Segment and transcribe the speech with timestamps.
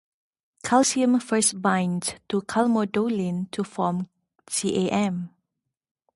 [0.63, 4.09] Calcium first binds to calmodulin to form
[4.47, 5.29] CaM.